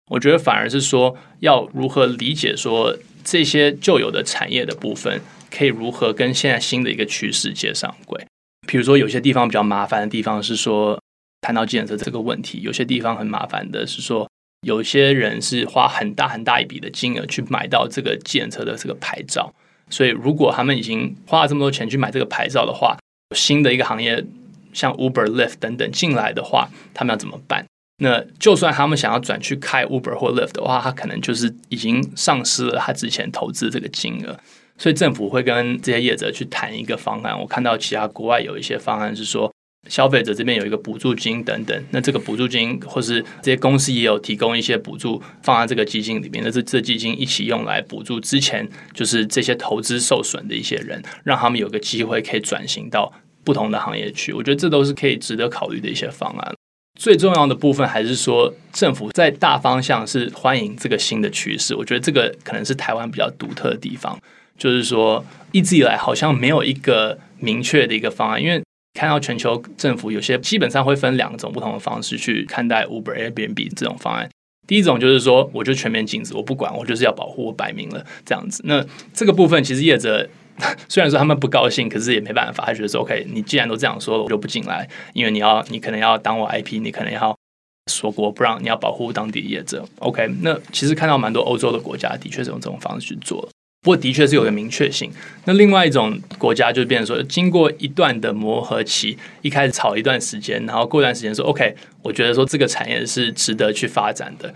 [0.10, 5.20] 我觉得反而是说，要如何理解说这些旧有的产业的部分，
[5.52, 8.26] 可以如何跟现在新的一个趋势接上轨。
[8.66, 10.98] 比如说，有些地方比较麻烦的地方是说，
[11.42, 14.27] 谈到建设这个问题，有些地方很麻烦的是说。
[14.62, 19.54] 有些人是花很大很大一笔的金额去买到这个计程车的这个牌照，
[19.90, 22.98] 所以如果他们已经花了这么多钱去买这个牌照的话，
[23.36, 24.26] 新的一个行业
[24.74, 27.66] 像 Uber、Lyft 等等进来的话，他们要怎么办？
[28.00, 34.40] 那就算他们想要转去开 Uber 或 Lyft 的话，他可能就是已经丧失了他之前投资这个金额，
[34.78, 37.40] 所以政府会跟这些业者去谈一个方案。
[37.40, 39.52] 我看到其他国外有一些方案是说。
[39.90, 53.12] 消费者这边有一个补助金等等，那这个补助金或是这些公司也有提供一些补助放在这个基金里面，那这这基金一起用来补助之前就是这些投资受损的一些人，让他们有个机会可以转型到
[53.44, 54.34] 不同的行业去。
[54.34, 56.54] 我觉得这都是可以值得考虑的一些方案。
[57.00, 61.76] 最重要的部分还是说，政府在大方向是欢迎这个新的趋势。
[61.76, 64.20] 我觉得这个可能是台湾比较独特的地方，
[64.58, 68.62] 就是说一直以来好像没有一个明确的一个方案，因为。
[68.98, 74.28] 看到全球政府有些基本上会分两种不同的方式去看待 Uber、Airbnb 这种方案。
[74.66, 78.64] 第一种就是说，我就全面禁止，我不管，我就是要保护，我摆明了这样子。
[78.66, 78.84] 那
[79.14, 80.28] 这个部分其实业者
[80.90, 87.38] 虽然说他们不高兴，可是也没办法，他觉得说 OK，你既然都这样说了，我就不进来，因为你要，你可能要当我 IP，你可能要
[87.92, 89.86] 锁国不让，你要保护当地的业者。
[90.00, 93.48] OK，那其实看到蛮多欧洲的国家的确是用这种方式去做。
[93.88, 95.10] 不过，的确是有个明确性。
[95.46, 104.54] 那另外一种国家就变成说，经过一段的磨合期，一开始炒一段时间，然后过一段时间说，OK，我觉得说这个产业是值得去发展的。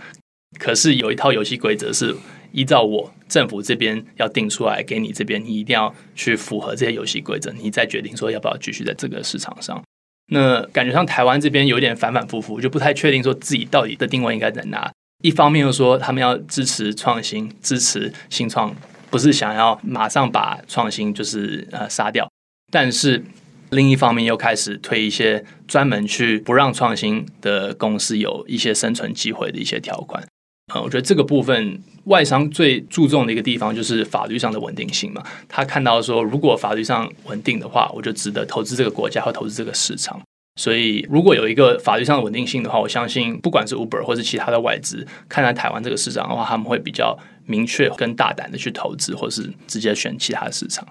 [0.58, 2.14] 可是有一套游戏规则是
[2.52, 9.82] 依照我政府这边要定出来给你这边，你一定要去符合这些游戏规则，你再决定说要不要继续在这个市场上。
[10.30, 14.92] 那感觉上台湾这边有点反反复复，就不太确定说自己到底的定位应该在哪。
[15.24, 18.76] 一方面又说他们要支持创新，支持新创。
[19.12, 22.26] 不是想要马上把创新就是呃杀掉，
[22.70, 23.22] 但是
[23.68, 30.26] 另一方面又开始推一些专门去不让创新的公司有一些生存机会的一些条款。
[30.72, 35.22] 呃，我觉得这个部分外商最注重的一个地方就是法律上的稳定性嘛。
[35.46, 40.18] 他看到说，如果法律上稳定的话，我就值得投资这个国家或投资这个市场。
[40.60, 50.86] 所以，如果有一个法律上的稳定性的话，我相信不管是 Uber 或是其他的外资，看待台湾这个市场的话，他们会比较明确、跟大胆的去投资，或是直接选其他市场。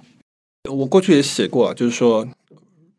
[0.69, 2.27] 我过去也写过，就是说，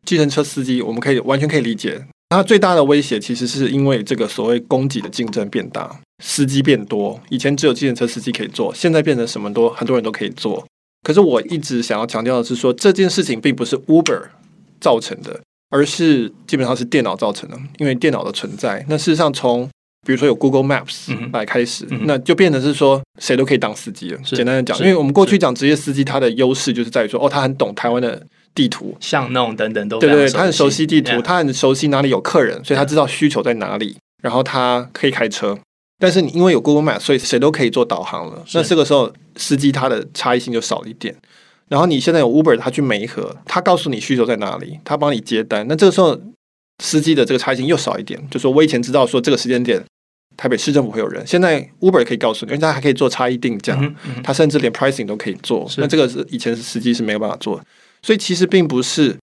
[0.05, 7.19] 计程车司机，我们可以完全可以理解，它最大的威胁其实是因为这个所谓供给的竞争变大，司机变多。
[7.29, 10.67] 以前只有计程车司机可以做，现在变成什么多，很多人都可以做。
[11.03, 14.23] 可是我一直想要强调的是说，这件事情并不是 Uber
[14.79, 15.41] 造成的。
[15.69, 18.85] 而是基本上是电脑造成的，因为电脑的存在。
[18.87, 19.67] 那事实上，从
[20.05, 24.19] 比如说有 Google Maps 来开始，嗯、那就变成是说谁都可以当司机了。
[24.23, 35.57] 简单的讲，因为我们过去讲职业司机，他的优势就是在于说，哦，他很懂台湾的地图、巷弄等等都对对对，他很熟悉地图，他很熟悉哪里有客人，所以他知道需求在哪里，然后他可以开车。
[35.99, 38.43] 但是你因为有 Google Maps，所以谁都可以做导航了。
[38.53, 41.15] 那这个时候，司机他的差异性就少了一点。
[41.69, 45.65] 然后你现在有 Uber，他去媒合，他告诉你需求在哪里，他帮你接单。
[45.69, 46.19] 那这个时候
[46.83, 48.21] 司机的这个差异性又少一点。
[48.29, 49.81] 就说我以前知道说这个时间点
[50.37, 55.69] 台北市政府会有人，现在 Uber 可以告诉你，因为它还可以做差异定价，嗯嗯、他甚至连 pricing 都可以做。
[55.77, 57.61] 那这个是以前是司机是没有办法做。
[58.01, 59.15] 所以其实并不是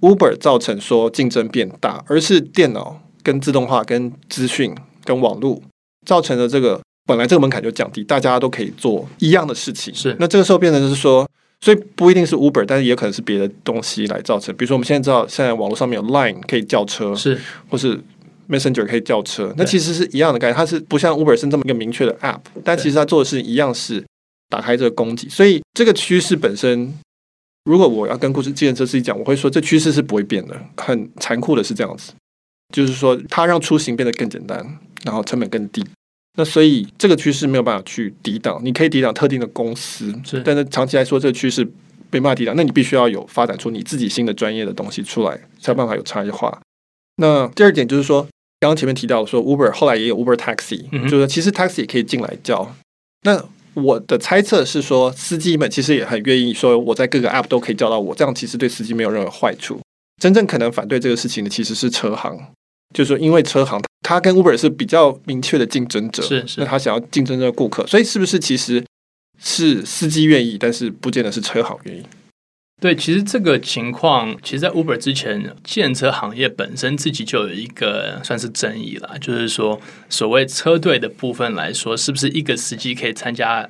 [0.00, 5.60] Uber 造成说竞争变大，而是电脑跟自动化跟资讯跟网络
[6.06, 9.94] 造成的这个本来这个门槛就降低，大家都可以做一样的事情。
[9.94, 11.28] 是那这个时候变成就是说。
[11.62, 14.56] 所以不一定是 Uber，但是也可能是别的东西来造成。
[14.56, 18.00] 比如说，我们现在知道，现在网络上面有 Line 可以叫车，是，或是
[18.50, 20.56] Messenger 可以叫车，那其实是一样的概念。
[20.56, 24.04] 它是不像 Uber 是这么一个明确的 App，但其实它做的事情一样是
[24.48, 25.28] 打开这个供给。
[25.28, 26.92] 所以这个趋势本身，
[27.64, 30.60] 如果我要跟故事计程车司机讲，我会说这趋势是不会变的。
[30.76, 32.12] 很残酷的是这样子，
[32.74, 34.58] 就是说它让出行变得更简单，
[35.04, 35.84] 然后成本更低。
[36.36, 41.64] 那所以这个趋势没有办法去抵挡，你可以抵挡特定的公司，是，但是长期来说，这个趋势
[42.10, 42.54] 没办法抵挡。
[42.56, 46.60] 那你必须要有发展出你自己新的专业的东西出来，才有办法有差异化。
[47.16, 48.26] 那第二点就是说，
[48.60, 52.76] 刚刚前面提到说，Uber 后来也有 Uber Taxi，嗯，就是其实 Taxi 也可以进来叫。
[53.22, 53.42] 那
[53.74, 59.80] 我的猜测是说，司机们其实也很愿意说，我在各个 App 都可以叫到我，这样其实对司机没有任何坏处。
[60.22, 62.38] 真正可能反对这个事情的其实是车行，
[62.94, 63.80] 就是说因为车行。
[64.02, 68.84] 他跟 Uber 是比较明确的竞争者，是是，那他想要竞争这个顾客，所以是不是其实
[69.38, 72.02] 是司机愿意，但是不见得是车行愿意？
[72.80, 83.68] 对，其实这个情况，其实，在 Uber 之前，建车行业本身自己就有一个算是争议了，就是说，所谓车队的部分来说，是不是一个司机可以参加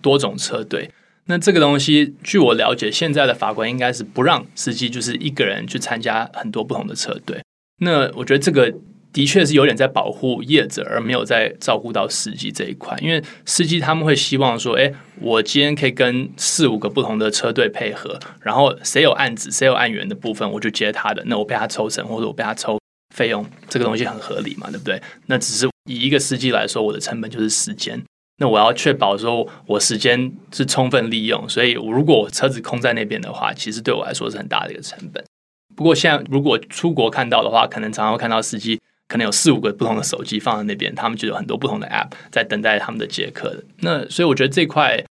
[0.00, 0.90] 多种车队？
[1.26, 7.42] 那这个东西，据我了解，现在的法规应该是不让司机就是一个人去参加很多不同的车队。
[7.80, 8.74] 那我觉得这个。
[9.16, 12.94] 的确是有点在保护业者，而没有在照顾到司机这一块。
[13.00, 22.78] 因为司机他们会希望说，哎，我今天可以跟四五个不同的车队配合，然后谁有案子，谁有案源的部分，我就接他的，那我被他抽成，或者我被他抽
[23.14, 25.00] 费用，这个东西很合理嘛，对不对？
[25.28, 27.98] 那只是以一个司机来说，我的成本就是时间。
[28.36, 35.24] 那我要确保说我时间是充分利用，所以如果我车子空在那边的话，其实对我来说是很大的一个成本。
[35.74, 43.64] 不过现在如果出国看到的话，可能常常看到司机可能有四五个不同的手机放在那边，他们就有很多不同的 App 在等待他们的接客的。
[43.80, 45.04] 那所以我觉得这块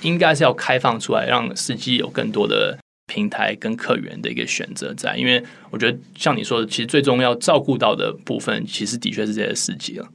[0.00, 5.16] 应该是要开放出来，让司机有更多的平台跟客源的一个选择在。
[5.16, 10.08] 因为我觉得像你说的，其实最终要照顾到的部分，其实的确是这些司机了。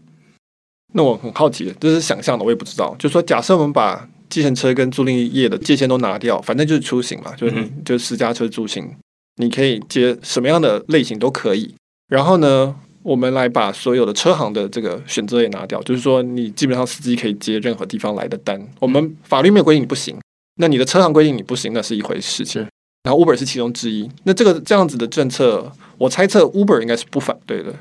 [0.93, 2.95] 那我很好奇的，这是想象的，我也不知道。
[2.97, 8.89] 就是说，假设我们把计程车跟租赁业的界限都拿掉，反正就是出行嘛，就是你就是私家车出行，
[9.35, 11.75] 你可以接什么样的类型都可以。
[12.07, 12.73] 然后呢，
[13.07, 18.61] 我们来把所有的车行的这个选择也拿掉，就是说，你基本上司机可以接任何地方来的单。
[18.81, 20.19] 我们法律没有规定你不行，
[20.59, 22.67] 那你的车行规定你不行，那是一回事情。
[23.03, 24.11] 然后 Uber 是其中之一。
[24.25, 27.73] 那这个这样子的政策，我猜测 Uber 应该是不反对的。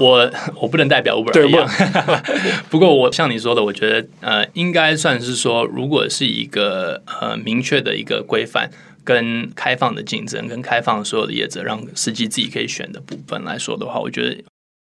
[0.00, 0.30] 我
[0.62, 1.68] 我不能代表 Uber 一样，
[2.70, 8.70] 不过我像你说的，我觉得呃，应该算是说，如果是一个呃明确的一个规范
[9.02, 14.36] 跟开放的竞争，跟开放所有的业者让司机自己可以选的部分来说的话，我觉得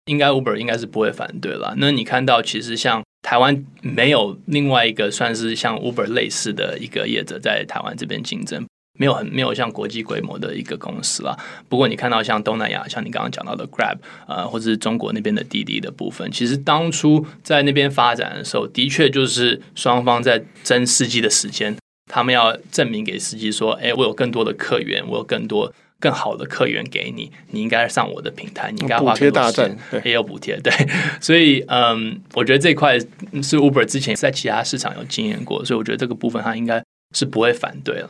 [0.05, 1.73] 应该 Uber 应该是不会反对了。
[1.77, 8.65] 那你看到其实像台湾没有另外一个算是像 Uber 类似的一个业者在台湾这边竞争。
[8.97, 11.37] 没有很没有像国际规模的一个公司啦。
[11.67, 21.75] 不过你看到像东南亚，像你刚刚讲到的 Grab，呃，或者是中国那边的滴滴的部分，其实当初在那边发展的时候，的确就是双方在争司机的时间，
[22.09, 30.71] 他们要证明给司机说，哎，我有更多的客源，我有更多更好的客源给你，你应该上我的平台，你应该花更多钱，也有补贴，对。
[31.21, 36.83] 所以，嗯，我觉得这块是 Uber 之前在其他市场有经验过，所以我觉得这个部分他应该
[37.15, 38.09] 是不会反对了。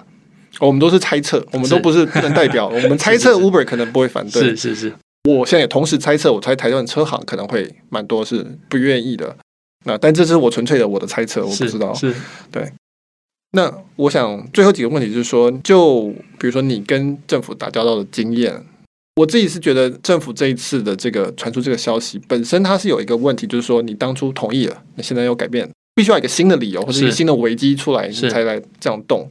[0.60, 2.68] 我们都是猜测，我们都不是不能代表。
[2.74, 4.94] 我们猜测 Uber 可能不会反对，是是是。
[5.30, 9.36] 我现在也同时猜测，我猜台湾车行可能会蛮多是不愿意的。
[9.86, 11.94] 那但这是我纯粹的我的猜测，我不知道。
[11.94, 12.14] 是，
[12.52, 12.72] 对。
[13.56, 18.54] 那我想最后几个问题就是说，就比如说你跟政府打交道的经验，
[19.16, 29.26] 我自己是觉得政府这一次的这个传出这个消息本身，它是有一个问题，就是说你当初同意了，那现在又改变，必须要一个新的理由或者一个新的危机出来，你才来这样动。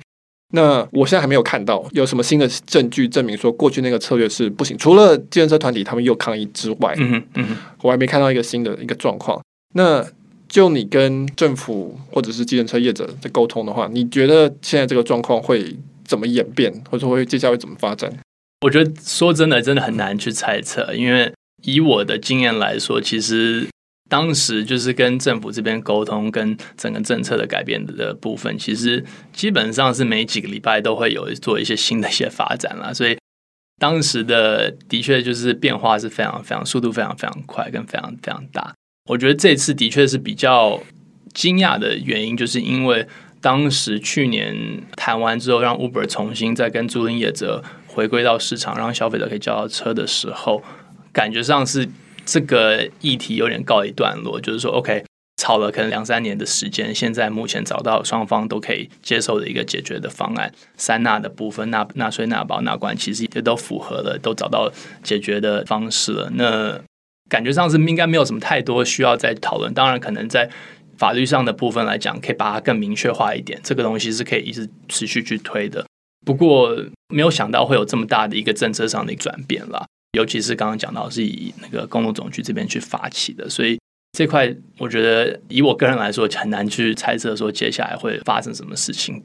[0.55, 7.45] 那我现在还没有看到有什么新的证据证明说过去那个策略是不行，除了计程车团体他们又抗议之外，嗯嗯，
[7.83, 9.39] 我还没看到一个新的一个状况。
[9.75, 10.03] 那
[10.55, 18.09] 就你跟政府或者是计程车业者在沟通的话，你觉得现在这个状况会怎么演变，或者会接下来会怎么发展？
[18.61, 21.33] 我觉得说真的，真的很难去猜测，因为
[21.65, 23.67] 以我的经验来说，其实。
[24.11, 32.93] 当时就是跟政府这边沟通，跟整个政策的改变的部分，其实基本上是每几个礼拜都会有做一些新的一些发展啦。
[32.93, 33.17] 所以
[33.81, 38.75] 当时的的确就是变化是非常非常速度非常非常快，跟非常非常大。
[39.09, 40.81] 我觉得这次的确是比较
[41.33, 43.07] 惊讶的原因，就是因为
[43.41, 44.57] 当时去年
[44.97, 50.63] 谈完之后，让 Uber 重新再跟租赁业者回归到市场，让消费者可以叫到车的时候，
[51.13, 51.89] 感觉上是。
[52.27, 55.05] 这个议题有点告一段落，就是说，OK，
[55.37, 66.31] 吵了可能两三年的时间，现在目前找到双方都可以接受的一个解决的方案，三纳的部分，纳纳税、纳保、纳管，其实也都符合了，都找到解决的方式了。
[66.33, 66.81] 那
[67.29, 69.73] 感觉上是应该没有什么太多需要再讨论。
[69.73, 70.49] 当然，可能在
[70.97, 75.85] 法律上的部分来讲，可以把它更明确化一点，这个东西是可以一直持续去推的。
[76.25, 76.77] 不过，
[77.09, 79.87] 没有想到会有这么大的一个政策上的转变了。
[80.17, 83.77] 尤其是刚刚讲到是以那个公路总局这边去发起的，所以
[84.13, 89.21] 这块我觉得以我个人来说很难去猜测说接下来会发生什么事情。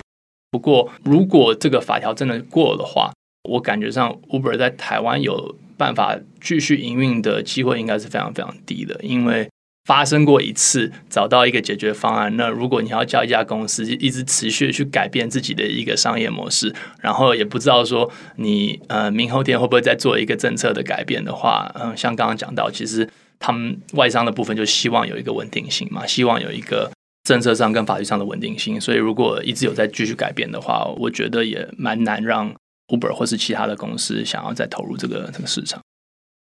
[0.49, 3.11] 不过如果这个法条真的过的话，
[3.47, 9.49] 我感觉上 Uber 在台湾有办法继续营运的机会应该是非常非常低的，因为。
[9.85, 12.37] 发生过一次，找到一个解决方案。
[12.37, 16.71] 那如果你要叫一家公司一直持续去改变自己的一个商业模式，
[17.01, 23.09] 然后也不知道说你呃明后天会不会再做一个政策的改变的话，嗯、像刚刚讲到，其实
[23.39, 26.91] 他们外商的部分就希望有一个稳定性嘛，希望有一个
[27.23, 28.79] 政策上跟法律上的稳定性。
[28.79, 32.53] 所以如果一直有在继续改变的话，我觉得也蛮难让
[32.89, 35.79] Uber 或是其他的公司想要再投入这个这个市场。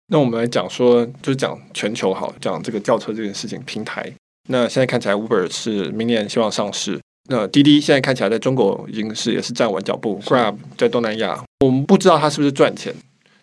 [0.08, 4.12] 那我们来讲说，就是讲全球好，讲这个轿车这件事情平台。
[4.48, 7.00] 那现在看起来，Uber 是明年希望上市。
[7.28, 12.94] 那滴滴现在看起来在中国已经是也是站稳脚步，Grab 在东南亚，我们不知道它是不是赚钱。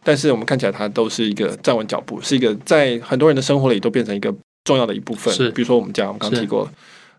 [0.05, 4.33] 但是我们看起来它都是一个站稳脚步，是一个在很多人的生活里都变成一个
[4.63, 5.35] 重要的一部分。
[5.35, 6.73] 是，比如说我们家，我们刚刚提过了。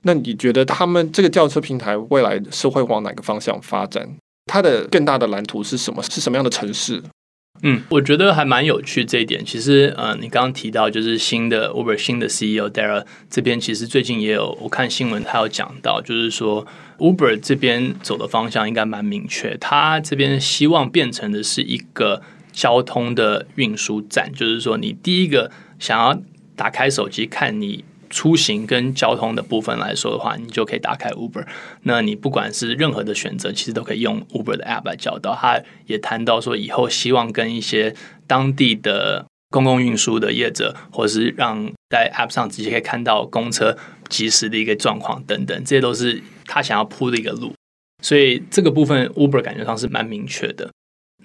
[0.03, 4.09] 那你觉得他们这个轿车平台未来是会往哪个方向发展？
[4.45, 6.03] 它的更大的蓝图是什么？
[6.03, 7.01] 是什么样的城市？
[7.61, 9.45] 嗯，我觉得还蛮有趣这一点。
[9.45, 16.65] 其实，呃，你刚刚提到就是新的 Uber 新的 CEO Dara 这边，其实最近也有我看新闻，他有讲到，就是说
[16.97, 19.55] Uber 这边走的方向应该蛮明确。
[19.57, 22.21] 他这边希望变成的是一个
[22.51, 26.19] 交通的运输站，就是说你第一个想要
[26.55, 27.85] 打开手机看你。
[28.13, 31.45] 出行跟交通的部分来说的话，你就可以打开 Uber。
[31.81, 35.35] 那你不管是任何的选择，其实都可以用 Uber 的 App 来叫到。
[35.35, 37.95] 他也谈到说，以后希望跟一些
[38.27, 43.75] 当地的公共运输的业者，或是让在 App 上直接可以看到公车
[44.09, 47.51] 即时的一个状况等等，这些都是他想要铺的一个路。
[48.03, 50.69] 所以这个部分 Uber 感觉上是蛮明确的。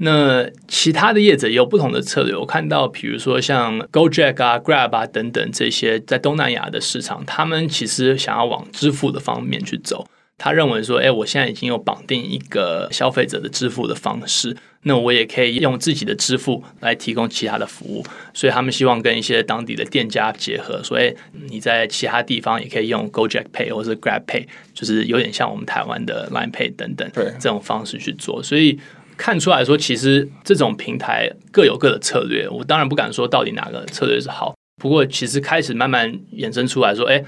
[0.01, 2.37] 那其他的业者也有不同的策略。
[2.37, 10.07] 我看到，比如说像 GoJack 啊、Grab 啊等等这些在东南亚的市场，他们其实想要往支付的方面去走。
[10.41, 18.05] 他认为说，哎，我现在已经有绑定一个消费者的支付的方式，那我也可以用自己的支付来提供其他的服务。
[18.33, 21.13] 所以他们希望跟一些当地的店家结合，所以
[21.51, 28.41] 你在其他地方也可以用 GoJack Pay 或者 Grab Pay，就是有点像我们台湾的 Line Pay 等等这种方式去做。
[28.41, 28.79] 所以。
[29.19, 32.49] 看出来说，其实这种平台各有各的策略。
[32.49, 37.23] 我当然不敢说到底哪个策略是好，不过其实开始慢慢衍生出来说，哎，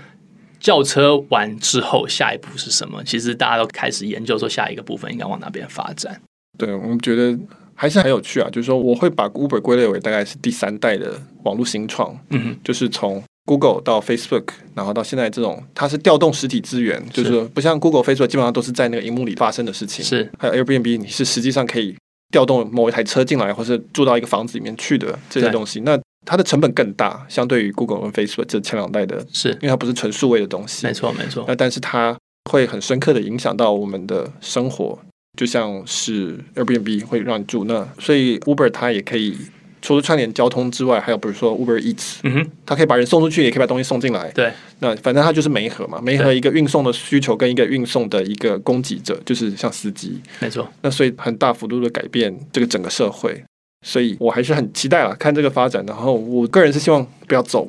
[0.58, 3.04] 轿车完之后下一步是什么？
[3.04, 6.18] 其实大家都开始研究说下一个部分应该往哪边发展。
[6.56, 7.38] 对，我们觉得
[7.74, 8.48] 还是很有趣啊。
[8.50, 12.16] 就是说，我会把 Uber 归类为大概是第三代的网络新创。
[12.30, 13.22] 嗯哼，就是从。
[13.50, 14.44] Google 到 Facebook，
[14.76, 20.04] 然后到现在这种，它是调动实体资源，是就是不像 Google、Facebook 基本上都是在那个荧幕里发生的事情。
[20.04, 21.96] 是，还有 Airbnb，你是实际上可以
[22.30, 25.80] 调动某一台车进来，或是住到一个房子里面去的这些东西。
[25.80, 30.86] 那它的成本更大，相对于 Google 和 Facebook 这前两代的，是因为它不是纯数位的东西。
[30.86, 31.44] 没错，没错。
[31.48, 32.16] 那但是它
[32.48, 34.96] 会很深刻的影响到我们的生活，
[35.36, 39.36] 就像是 Airbnb 会让你住那，所以 Uber 它也可以。
[39.82, 44.30] 除了串联交通之外，还有比如说 Uber Eats，嗯哼，它可以把人送出去，也可以把东西送进来。
[44.32, 50.20] 对，那反正它就是媒合嘛，媒合一个运送的需求跟一个运送的一个供给者，就是像司机。
[50.38, 50.68] 没错。
[50.82, 53.42] 那所以很大幅度的改变这个整个社会，
[53.86, 55.82] 所以我还是很期待了看这个发展。
[55.86, 57.66] 然后我个人是希望不要走，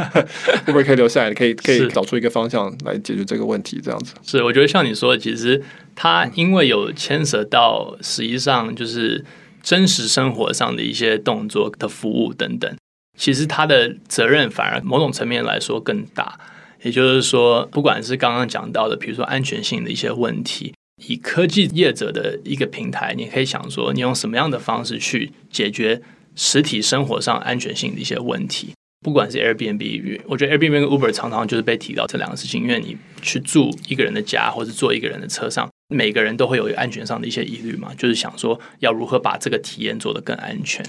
[0.66, 3.78] Uber 可以留下来，可以可以找出一个方向来解决这个问题。
[3.82, 5.62] 这样子是，我觉得像你说的，其实
[5.94, 9.22] 它因为有牵涉到，实际上就是。
[9.62, 12.76] 真实生活上的一些动作的服务等等，
[13.16, 16.38] 其实他的责任反而某种层面来说更大。
[16.82, 20.74] 也就是说，不管是刚刚讲到的，比如说安全性的一些问题，
[21.06, 26.02] 以科技业者的一个平台，你可以想说，你用什么样的方式去解决
[26.34, 28.72] 实体生活上安全性的一些问题。
[29.02, 35.68] 不管是 Airbnb，我觉得 Airbnb 跟 Uber 常常就是被提到这两个事情，因为你去住一个人的家，或者坐一个人的车上。
[35.88, 40.82] 每个人都会有安全上的一些疑虑嘛，就是想说要如何把这个体验做得更安全。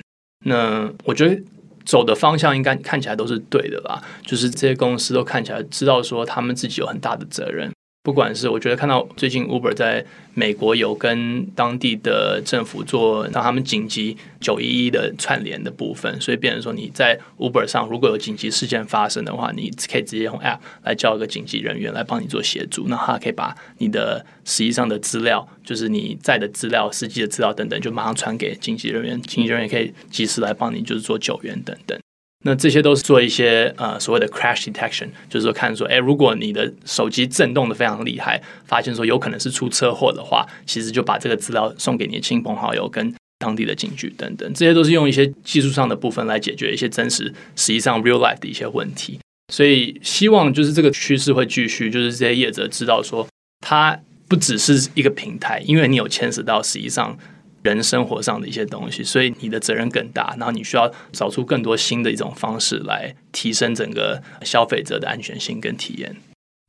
[0.45, 1.41] 那我觉得
[1.83, 7.69] 走的方向应该看起来都是对的吧，就是这些公司都看起来知道说他们自己有很大的责任。
[8.03, 31.97] 不管是我觉得看到最近 Uber 在美国有跟当地的政府做让他们紧急九一一的串联的部分，所以变成说你在 Uber 上如果有紧急事件发生的话，你可以直接用 App 来叫一个紧急人员来帮你做协助，那他可以把你的实际上的资料，就是你在的资料、司机的资料等等，就马上传给紧急人员，紧急人员也可以及时来帮你就是做救援等等。
[32.45, 49.19] 那这些都是做一些呃所谓的 crash detection，就是说看说，哎，如果你的手机震动的非常厉害，发现说有可能是出车祸的话，其实就把这个资料送给你的亲朋好友跟当地的警局等等，这些都是用一些技术上的部分来解决一些真实实际上 real life 的一些问题。
[49.53, 53.25] 所以希望就是这个趋势会继续，就是这些业者知道说，
[53.61, 57.17] 它不只是一个平台，因为你有牵涉到实际上。
[57.63, 66.15] 人生活上的一些东西，所以你的责任更大，然后你需要找出更多新的一种方式来提升整个消费者的安全性跟体验。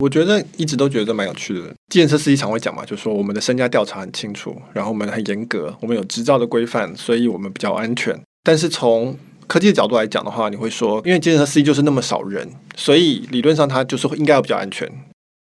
[0.00, 1.72] 我觉得一直都觉得蛮有趣的。
[1.88, 8.18] 计程车司机常会讲嘛，就是说我们的身家调查很清楚，然后我们很严格，我们有执照的规范，所以我们比较安全。
[8.42, 9.16] 但是从
[9.46, 14.90] 科技的角度来讲的话，你会说，因为计程车司机就是那么少人，所以理论上它就是应该要比较安全。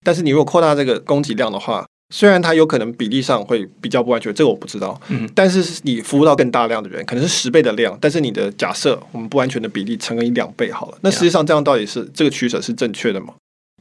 [0.05, 5.01] 但是你如果扩大这个供给量的话，虽然它有可能比例上会比较不安全，这个我不知道。
[5.09, 10.99] 嗯，但是你服务到更大量的人，可能是十倍的量，但是你的假设我们不安全的比例乘以两倍好了。
[11.01, 13.33] 那实际上这样到底是这个取舍是正确的吗？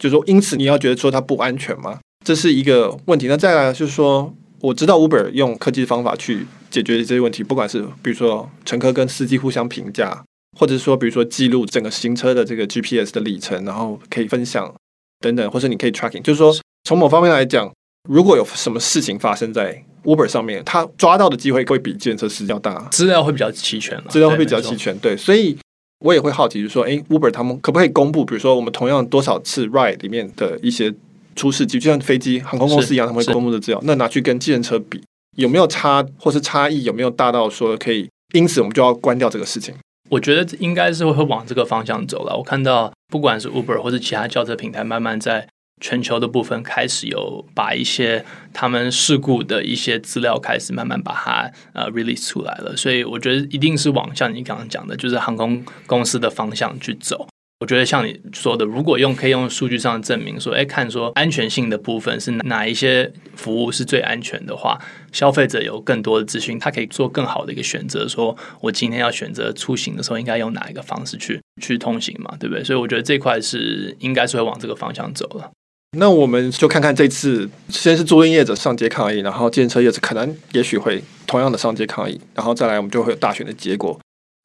[0.01, 1.99] 就是说，因此你要觉得说它不安全吗？
[2.25, 3.27] 这是一个问题。
[3.27, 10.23] 那再来就是说，我知道 Uber 用科技方法去解决这些问题，不管是比如说乘客跟司机互相评价，
[10.57, 14.73] 或者是说比如说记录整个行车的这个 GPS 的里程，然后可以分享
[15.19, 16.55] 等等，或者你可以 tracking，就是说
[16.85, 17.69] 从某方面来讲，
[18.09, 25.57] 如果有什么事情发生在 Uber 上面，他抓到的机会会比计程车司机要大，资料会比较齐全，资料会比较齐全，对，所以。
[26.03, 30.91] 我也会好奇，就是说，哎，Uber 他们可不可以公布，比如说我们同样多少次 ride 里面的一些
[31.35, 33.79] 出事机，就像飞机、航空公司一样，他们会公布的资料。
[33.83, 34.99] 那拿去跟计程车比，
[35.37, 39.75] 有没有差，或是差异有没有大到说可以，因此我们就要关掉这个事情？
[40.09, 42.35] 我觉得应该是会往这个方向走了。
[42.35, 45.47] 我看到不管是 Uber 或是其他轿车平台，慢慢在。
[45.81, 48.23] 全球的部分开始有把一些
[48.53, 57.27] 他们事故的一些资料开始慢慢把它呃 release 出来了，所以我觉得一定是往像你刚刚讲的，就是航空公司的方向去走。
[57.59, 64.79] 我觉得像你说的，如果用可以用数据上证明说，哎，看说安全性的部分是哪一些服务是最安全的话，
[65.11, 68.07] 消费者有更多的资讯，他可以做更好的一个选择。
[68.07, 72.63] 说我今天要选择出行的时候，应该用哪一个方式去去通行嘛，对不对？
[72.63, 75.51] 所以我觉得这块是应该是会往这个方向走了。
[75.97, 83.99] 那我们就看看这次，先是租赁业者上街抗议，然后建车业者可能也许会同样的上街抗议，然后再来我们就会有大选的结果。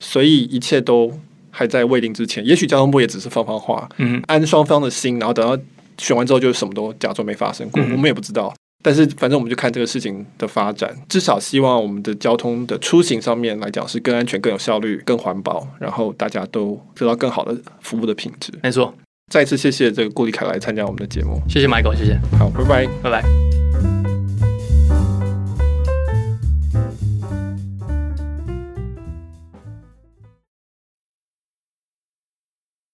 [0.05, 1.13] 所以一切都
[1.53, 5.57] 还在未定之前，也许交通部也只是放放话，嗯，安双方的心，然后等到
[5.99, 8.53] 选完之后就什么都假装没发生过，我们也不知道。
[8.83, 18.53] 但是反正我们就看这个事情的发展，至少希望我们的交通的出行上面来讲是更安全、更有效率、更环保，然后大家都得到更好的服务的品质。
[18.65, 18.93] 没错。
[19.33, 23.56] 再次谢谢这个顾立凯来参加我们的节目，谢谢 Michael，谢谢，好，拜拜，拜拜。